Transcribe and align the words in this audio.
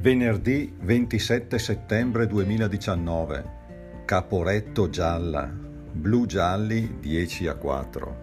Venerdì 0.00 0.72
27 0.80 1.58
settembre 1.58 2.28
2019. 2.28 3.44
Caporetto 4.04 4.88
gialla. 4.88 5.52
Blu 5.90 6.24
gialli 6.24 6.98
10 7.00 7.48
a 7.48 7.56
4. 7.56 8.16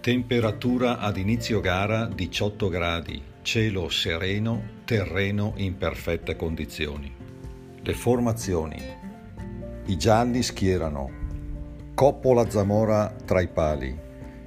Temperatura 0.00 0.98
ad 0.98 1.16
inizio 1.16 1.60
gara 1.60 2.06
18 2.06 2.68
gradi. 2.68 3.22
Cielo 3.42 3.88
sereno, 3.88 4.80
terreno 4.84 5.52
in 5.58 5.76
perfette 5.76 6.34
condizioni. 6.34 7.14
Le 7.82 7.94
formazioni. 7.94 8.82
I 9.86 9.96
gialli 9.96 10.42
schierano 10.42 11.08
Coppola 11.94 12.50
Zamora 12.50 13.14
tra 13.24 13.40
i 13.40 13.46
pali. 13.46 13.96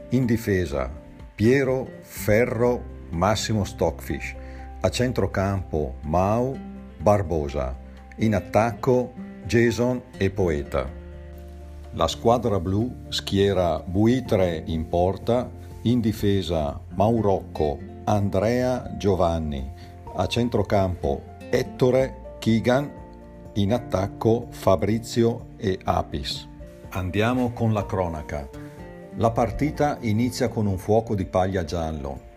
In 0.09 0.25
difesa 0.25 0.91
Piero, 1.33 1.89
Ferro, 2.01 2.83
Massimo 3.11 3.63
Stockfish. 3.63 4.41
A 4.85 4.89
centrocampo 4.89 5.95
Mau, 6.01 6.57
Barbosa. 6.97 7.73
In 8.17 8.35
attacco 8.35 9.13
Jason 9.45 10.01
e 10.17 10.29
Poeta. 10.29 10.89
La 11.91 12.07
squadra 12.09 12.59
blu 12.59 12.93
schiera 13.07 13.79
Buitre 13.79 14.61
in 14.65 14.89
porta, 14.89 15.49
in 15.83 16.01
difesa 16.01 16.77
Maurocco, 16.95 17.79
Andrea, 18.03 18.93
Giovanni. 18.97 19.71
A 20.15 20.27
centrocampo 20.27 21.21
Ettore, 21.49 22.35
Keegan. 22.39 22.91
In 23.53 23.71
attacco 23.71 24.47
Fabrizio 24.49 25.51
e 25.55 25.79
Apis. 25.81 26.45
Andiamo 26.89 27.53
con 27.53 27.71
la 27.71 27.85
cronaca. 27.85 28.49
La 29.15 29.31
partita 29.31 29.97
inizia 30.01 30.49
con 30.49 30.65
un 30.65 30.77
fuoco 30.77 31.15
di 31.15 31.23
paglia 31.23 31.63
giallo. 31.63 32.31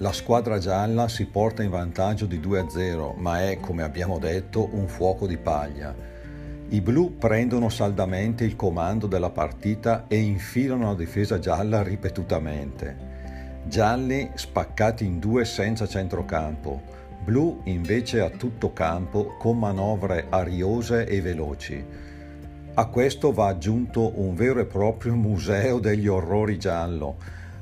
La 0.00 0.12
squadra 0.12 0.58
gialla 0.58 1.08
si 1.08 1.26
porta 1.26 1.64
in 1.64 1.70
vantaggio 1.70 2.26
di 2.26 2.38
2-0, 2.38 3.16
ma 3.16 3.42
è, 3.42 3.58
come 3.58 3.82
abbiamo 3.82 4.20
detto, 4.20 4.68
un 4.72 4.86
fuoco 4.86 5.26
di 5.26 5.36
paglia. 5.36 5.92
I 6.68 6.80
blu 6.80 7.18
prendono 7.18 7.68
saldamente 7.68 8.44
il 8.44 8.54
comando 8.54 9.08
della 9.08 9.30
partita 9.30 10.04
e 10.06 10.18
infilano 10.18 10.86
la 10.86 10.94
difesa 10.94 11.40
gialla 11.40 11.82
ripetutamente. 11.82 13.06
Gialli 13.64 14.30
spaccati 14.34 15.04
in 15.04 15.18
due 15.18 15.44
senza 15.44 15.88
centrocampo, 15.88 16.80
blu 17.24 17.62
invece 17.64 18.20
a 18.20 18.30
tutto 18.30 18.72
campo 18.72 19.34
con 19.36 19.58
manovre 19.58 20.26
ariose 20.28 21.06
e 21.06 21.20
veloci. 21.20 21.84
A 22.74 22.86
questo 22.86 23.32
va 23.32 23.48
aggiunto 23.48 24.12
un 24.20 24.36
vero 24.36 24.60
e 24.60 24.64
proprio 24.66 25.16
museo 25.16 25.80
degli 25.80 26.06
orrori 26.06 26.56
giallo, 26.56 27.16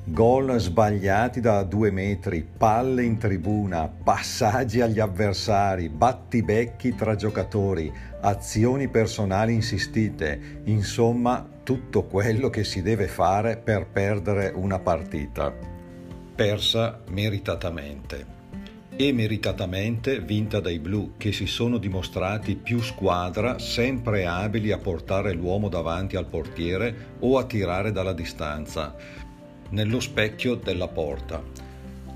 Gol 0.09 0.61
sbagliati 0.61 1.41
da 1.41 1.65
due 1.65 1.91
metri, 1.91 2.47
palle 2.57 3.03
in 3.03 3.19
tribuna, 3.19 3.89
passaggi 3.89 4.81
agli 4.81 5.01
avversari, 5.01 5.89
battibecchi 5.89 6.95
tra 6.95 7.17
giocatori, 7.17 7.93
azioni 8.21 8.87
personali 8.87 9.53
insistite, 9.53 10.61
insomma 10.67 11.45
tutto 11.65 12.05
quello 12.05 12.51
che 12.51 12.63
si 12.63 12.83
deve 12.83 13.09
fare 13.09 13.57
per 13.57 13.89
perdere 13.89 14.53
una 14.55 14.79
partita. 14.79 15.53
Persa 16.37 17.01
meritatamente. 17.09 18.35
E 18.95 19.13
meritatamente 19.13 20.21
vinta 20.21 20.61
dai 20.61 20.79
blu 20.79 21.15
che 21.17 21.33
si 21.33 21.47
sono 21.47 21.79
dimostrati 21.79 22.55
più 22.55 22.81
squadra, 22.81 23.59
sempre 23.59 24.25
abili 24.25 24.71
a 24.71 24.79
portare 24.79 25.33
l'uomo 25.33 25.69
davanti 25.69 26.15
al 26.15 26.27
portiere 26.27 27.15
o 27.19 27.39
a 27.39 27.45
tirare 27.45 27.91
dalla 27.91 28.15
distanza 28.15 29.25
nello 29.71 30.01
specchio 30.01 30.55
della 30.55 30.89
porta. 30.89 31.43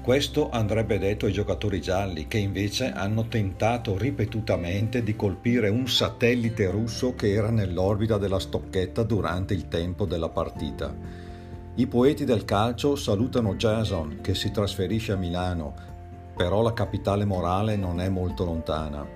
Questo 0.02 0.48
andrebbe 0.48 0.98
detto 0.98 1.26
ai 1.26 1.32
giocatori 1.32 1.80
gialli 1.80 2.26
che 2.26 2.38
invece 2.38 2.90
hanno 2.90 3.28
tentato 3.28 3.98
ripetutamente 3.98 5.02
di 5.02 5.14
colpire 5.14 5.68
un 5.68 5.86
satellite 5.86 6.70
russo 6.70 7.14
che 7.14 7.33
era 7.33 7.50
nell'orbita 7.50 8.16
della 8.16 8.39
stocchetta 8.39 9.02
durante 9.02 9.52
il 9.52 9.68
tempo 9.68 10.06
della 10.06 10.30
partita. 10.30 10.96
I 11.74 11.86
poeti 11.86 12.24
del 12.24 12.46
calcio 12.46 12.96
salutano 12.96 13.56
Jason 13.56 14.20
che 14.22 14.34
si 14.34 14.50
trasferisce 14.50 15.12
a 15.12 15.16
Milano, 15.16 15.74
però 16.34 16.62
la 16.62 16.72
capitale 16.72 17.27
morale 17.27 17.77
non 17.77 18.00
è 18.00 18.08
molto 18.08 18.44
lontana. 18.46 19.06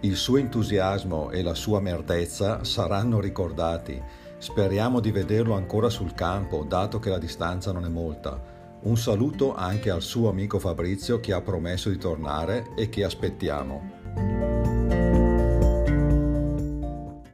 Il 0.00 0.14
suo 0.14 0.36
entusiasmo 0.36 1.30
e 1.30 1.42
la 1.42 1.54
sua 1.54 1.80
merdezza 1.80 2.62
saranno 2.62 3.18
ricordati 3.18 4.00
Speriamo 4.38 5.00
di 5.00 5.10
vederlo 5.10 5.54
ancora 5.54 5.90
sul 5.90 6.14
campo, 6.14 6.64
dato 6.66 7.00
che 7.00 7.10
la 7.10 7.18
distanza 7.18 7.72
non 7.72 7.84
è 7.84 7.88
molta. 7.88 8.40
Un 8.82 8.96
saluto 8.96 9.56
anche 9.56 9.90
al 9.90 10.02
suo 10.02 10.30
amico 10.30 10.60
Fabrizio 10.60 11.18
che 11.18 11.32
ha 11.32 11.40
promesso 11.40 11.90
di 11.90 11.98
tornare 11.98 12.70
e 12.76 12.88
che 12.88 13.02
aspettiamo. 13.02 14.47